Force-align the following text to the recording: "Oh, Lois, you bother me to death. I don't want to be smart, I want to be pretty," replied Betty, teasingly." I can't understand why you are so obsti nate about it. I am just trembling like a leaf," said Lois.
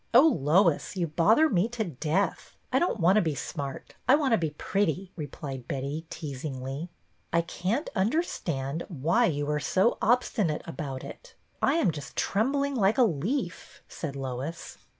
"Oh, 0.15 0.25
Lois, 0.41 0.97
you 0.97 1.05
bother 1.05 1.47
me 1.47 1.69
to 1.69 1.83
death. 1.83 2.57
I 2.73 2.79
don't 2.79 2.99
want 2.99 3.17
to 3.17 3.21
be 3.21 3.35
smart, 3.35 3.93
I 4.07 4.15
want 4.15 4.31
to 4.31 4.37
be 4.39 4.49
pretty," 4.49 5.11
replied 5.15 5.67
Betty, 5.67 6.07
teasingly." 6.09 6.89
I 7.31 7.41
can't 7.41 7.87
understand 7.95 8.83
why 8.87 9.25
you 9.25 9.47
are 9.51 9.59
so 9.59 9.99
obsti 10.01 10.47
nate 10.47 10.63
about 10.65 11.03
it. 11.03 11.35
I 11.61 11.75
am 11.75 11.91
just 11.91 12.15
trembling 12.15 12.73
like 12.73 12.97
a 12.97 13.03
leaf," 13.03 13.83
said 13.87 14.15
Lois. 14.15 14.79